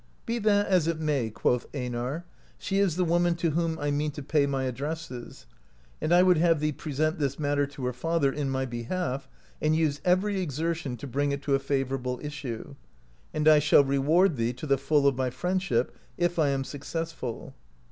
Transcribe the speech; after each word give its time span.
"Be 0.25 0.39
that 0.39 0.65
as 0.65 0.87
it 0.87 0.99
may," 0.99 1.29
quoth 1.29 1.67
Einar, 1.75 2.25
"she 2.57 2.79
is 2.79 2.95
the 2.95 3.05
woman 3.05 3.35
to 3.35 3.51
whom 3.51 3.77
I 3.77 3.91
mean 3.91 4.09
to 4.13 4.23
pay 4.23 4.47
my 4.47 4.63
addresses, 4.63 5.45
and 6.01 6.11
I 6.11 6.23
would 6.23 6.37
have 6.39 6.59
thee 6.59 6.71
present 6.71 7.19
this 7.19 7.37
matter 7.37 7.67
to 7.67 7.85
her 7.85 7.93
father 7.93 8.31
in 8.33 8.49
my 8.49 8.65
behalf, 8.65 9.29
and 9.61 9.75
use 9.75 10.01
every 10.03 10.41
exertion 10.41 10.97
to 10.97 11.05
bring 11.05 11.31
it 11.31 11.43
to 11.43 11.53
a 11.53 11.59
favourable 11.59 12.19
issue, 12.23 12.73
and 13.31 13.47
I 13.47 13.59
shall 13.59 13.83
reward 13.83 14.37
thee 14.37 14.53
to 14.53 14.65
the 14.65 14.79
full 14.79 15.05
of 15.07 15.15
my 15.15 15.29
friend 15.29 15.61
ship, 15.61 15.95
if 16.17 16.39
I 16.39 16.49
am 16.49 16.63
successful. 16.63 17.53